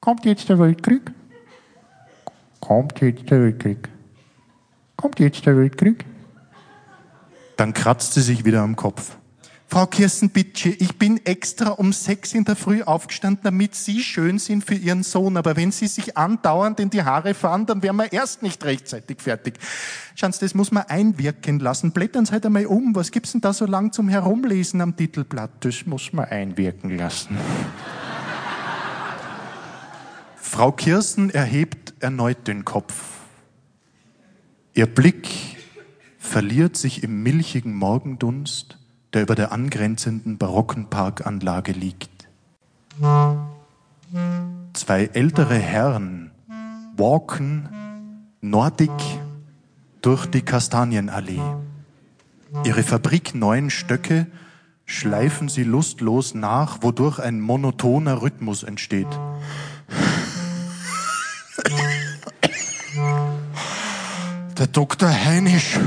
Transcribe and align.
Kommt 0.00 0.24
jetzt 0.24 0.48
der 0.48 0.58
Weltkrieg? 0.58 1.12
Kommt 2.60 3.00
jetzt 3.02 3.30
der 3.30 3.42
Weltkrieg? 3.42 3.88
Kommt 4.96 5.20
jetzt 5.20 5.44
der 5.44 5.58
Weltkrieg? 5.58 6.06
Dann 7.56 7.74
kratzt 7.74 8.14
sie 8.14 8.22
sich 8.22 8.46
wieder 8.46 8.62
am 8.62 8.76
Kopf. 8.76 9.16
Frau 9.68 9.86
Kirstenbitsche, 9.86 10.70
ich 10.70 10.96
bin 10.96 11.24
extra 11.26 11.70
um 11.70 11.92
sechs 11.92 12.32
in 12.32 12.44
der 12.44 12.56
Früh 12.56 12.82
aufgestanden, 12.82 13.44
damit 13.44 13.76
Sie 13.76 14.00
schön 14.00 14.40
sind 14.40 14.64
für 14.64 14.74
Ihren 14.74 15.04
Sohn. 15.04 15.36
Aber 15.36 15.54
wenn 15.54 15.70
Sie 15.70 15.86
sich 15.86 16.16
andauernd 16.16 16.80
in 16.80 16.90
die 16.90 17.04
Haare 17.04 17.34
fahren, 17.34 17.66
dann 17.66 17.80
wären 17.82 17.94
wir 17.96 18.12
erst 18.12 18.42
nicht 18.42 18.64
rechtzeitig 18.64 19.20
fertig. 19.20 19.60
Schauen 20.16 20.32
Sie, 20.32 20.40
das 20.40 20.54
muss 20.54 20.72
man 20.72 20.84
einwirken 20.84 21.60
lassen. 21.60 21.92
Blättern 21.92 22.26
Sie 22.26 22.32
halt 22.32 22.46
einmal 22.46 22.66
um. 22.66 22.96
Was 22.96 23.12
gibt's 23.12 23.30
denn 23.32 23.42
da 23.42 23.52
so 23.52 23.64
lang 23.64 23.92
zum 23.92 24.08
Herumlesen 24.08 24.80
am 24.80 24.96
Titelblatt? 24.96 25.50
Das 25.60 25.86
muss 25.86 26.12
man 26.12 26.24
einwirken 26.24 26.96
lassen. 26.96 27.38
Frau 30.60 30.72
Kirsten 30.72 31.30
erhebt 31.30 31.94
erneut 32.00 32.46
den 32.46 32.66
Kopf. 32.66 32.92
Ihr 34.74 34.84
Blick 34.84 35.56
verliert 36.18 36.76
sich 36.76 37.02
im 37.02 37.22
milchigen 37.22 37.74
Morgendunst 37.74 38.76
der 39.14 39.22
über 39.22 39.34
der 39.34 39.52
angrenzenden 39.52 40.36
barocken 40.36 40.90
Parkanlage 40.90 41.72
liegt. 41.72 42.28
Zwei 44.74 45.04
ältere 45.06 45.54
Herren 45.54 46.30
walken 46.94 48.26
nordig 48.42 48.90
durch 50.02 50.26
die 50.26 50.42
Kastanienallee. 50.42 51.40
Ihre 52.64 52.82
fabrikneuen 52.82 53.70
Stöcke 53.70 54.26
schleifen 54.84 55.48
sie 55.48 55.64
lustlos 55.64 56.34
nach, 56.34 56.82
wodurch 56.82 57.18
ein 57.18 57.40
monotoner 57.40 58.20
Rhythmus 58.20 58.62
entsteht. 58.62 59.08
Der 64.60 64.66
Dr. 64.66 65.08
Heinisch, 65.08 65.78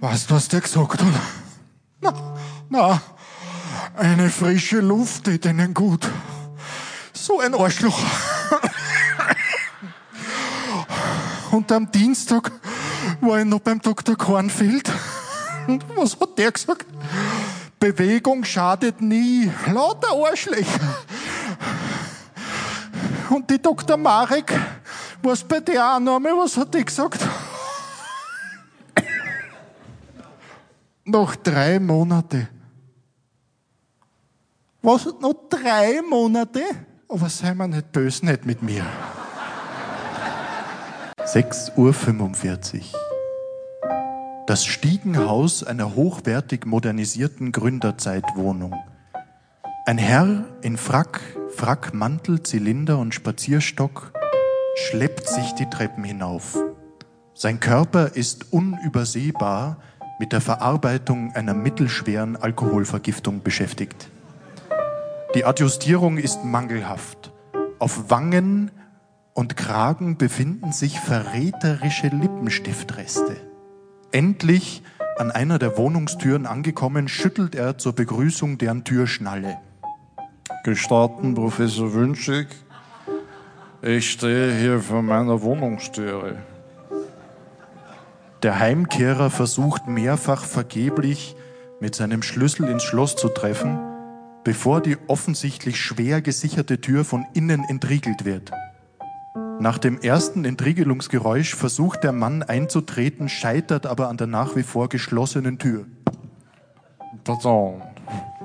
weißt 0.00 0.30
du, 0.30 0.34
was 0.34 0.48
der 0.48 0.62
gesagt 0.62 0.98
hat? 0.98 1.08
Na, 2.00 2.14
na, 2.70 3.02
eine 3.98 4.30
frische 4.30 4.80
Luft 4.80 5.24
tut 5.24 5.44
ihnen 5.44 5.74
gut. 5.74 6.10
So 7.12 7.40
ein 7.40 7.54
Arschloch. 7.54 8.02
Und 11.50 11.70
am 11.70 11.92
Dienstag 11.92 12.50
war 13.20 13.40
ich 13.40 13.44
noch 13.44 13.60
beim 13.60 13.78
Dr. 13.78 14.16
Kornfeld. 14.16 14.90
Und 15.66 15.84
was 15.96 16.18
hat 16.18 16.38
der 16.38 16.50
gesagt? 16.50 16.86
Bewegung 17.78 18.42
schadet 18.44 19.02
nie. 19.02 19.52
Lauter 19.70 20.14
Arschlöcher. 20.14 20.96
Und 23.28 23.50
die 23.50 23.60
Dr. 23.60 23.98
Marek, 23.98 24.50
was 25.22 25.42
bei 25.42 25.60
der 25.60 25.94
auch 25.94 26.00
noch 26.00 26.16
einmal, 26.16 26.38
was 26.38 26.56
hat 26.56 26.74
die 26.74 26.84
gesagt? 26.84 27.20
Noch 31.06 31.36
drei 31.36 31.80
Monate. 31.80 32.48
Was? 34.80 35.04
Noch 35.20 35.34
drei 35.50 36.00
Monate? 36.00 36.62
Aber 37.08 37.28
sei 37.28 37.52
mal 37.54 37.68
nicht 37.68 37.92
böse, 37.92 38.24
nicht 38.24 38.46
mit 38.46 38.62
mir. 38.62 38.86
6.45 41.18 42.76
Uhr. 42.76 43.00
Das 44.46 44.64
Stiegenhaus 44.64 45.62
einer 45.62 45.94
hochwertig 45.94 46.64
modernisierten 46.64 47.52
Gründerzeitwohnung. 47.52 48.74
Ein 49.84 49.98
Herr 49.98 50.46
in 50.62 50.78
Frack, 50.78 51.20
Frackmantel, 51.54 52.42
Zylinder 52.42 52.98
und 52.98 53.14
Spazierstock 53.14 54.12
schleppt 54.76 55.28
sich 55.28 55.52
die 55.52 55.68
Treppen 55.68 56.04
hinauf. 56.04 56.58
Sein 57.34 57.60
Körper 57.60 58.16
ist 58.16 58.52
unübersehbar 58.52 59.78
mit 60.18 60.32
der 60.32 60.40
Verarbeitung 60.40 61.34
einer 61.34 61.54
mittelschweren 61.54 62.36
Alkoholvergiftung 62.36 63.42
beschäftigt. 63.42 64.08
Die 65.34 65.44
Adjustierung 65.44 66.18
ist 66.18 66.44
mangelhaft. 66.44 67.32
Auf 67.78 68.10
Wangen 68.10 68.70
und 69.34 69.56
Kragen 69.56 70.16
befinden 70.16 70.72
sich 70.72 71.00
verräterische 71.00 72.08
Lippenstiftreste. 72.08 73.36
Endlich 74.12 74.82
an 75.16 75.30
einer 75.30 75.58
der 75.58 75.76
Wohnungstüren 75.76 76.46
angekommen, 76.46 77.08
schüttelt 77.08 77.54
er 77.54 77.78
zur 77.78 77.94
Begrüßung 77.94 78.58
deren 78.58 78.84
Türschnalle. 78.84 79.58
Gestatten, 80.64 81.34
Professor 81.34 81.92
Wünschig. 81.92 82.48
Ich 83.82 84.12
stehe 84.12 84.52
hier 84.54 84.80
vor 84.80 85.02
meiner 85.02 85.42
Wohnungstüre. 85.42 86.38
Der 88.44 88.58
Heimkehrer 88.58 89.30
versucht 89.30 89.88
mehrfach 89.88 90.44
vergeblich, 90.44 91.34
mit 91.80 91.94
seinem 91.94 92.22
Schlüssel 92.22 92.68
ins 92.68 92.82
Schloss 92.82 93.16
zu 93.16 93.30
treffen, 93.30 93.78
bevor 94.44 94.82
die 94.82 94.98
offensichtlich 95.06 95.80
schwer 95.80 96.20
gesicherte 96.20 96.78
Tür 96.78 97.06
von 97.06 97.24
innen 97.32 97.64
entriegelt 97.64 98.26
wird. 98.26 98.52
Nach 99.60 99.78
dem 99.78 99.98
ersten 99.98 100.44
Entriegelungsgeräusch 100.44 101.54
versucht 101.54 102.04
der 102.04 102.12
Mann 102.12 102.42
einzutreten, 102.42 103.30
scheitert 103.30 103.86
aber 103.86 104.10
an 104.10 104.18
der 104.18 104.26
nach 104.26 104.56
wie 104.56 104.62
vor 104.62 104.90
geschlossenen 104.90 105.58
Tür. 105.58 105.86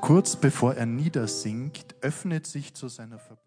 Kurz 0.00 0.36
bevor 0.36 0.76
er 0.76 0.86
niedersinkt, 0.86 1.96
öffnet 2.02 2.46
sich 2.46 2.72
zu 2.74 2.86
seiner 2.86 3.18
Ver 3.18 3.36